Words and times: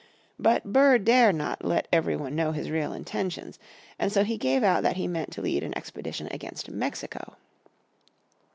But 0.39 0.73
Burr 0.73 0.97
dare 0.97 1.31
not 1.31 1.63
let 1.63 1.87
every 1.93 2.15
one 2.17 2.33
know 2.35 2.53
his 2.53 2.71
real 2.71 2.91
intentions, 2.91 3.59
and 3.99 4.11
so 4.11 4.23
he 4.23 4.35
gave 4.35 4.63
out 4.63 4.81
that 4.81 4.97
he 4.97 5.07
meant 5.07 5.29
to 5.33 5.43
lead 5.43 5.61
an 5.61 5.77
expedition 5.77 6.27
against 6.31 6.71
Mexico. 6.71 7.35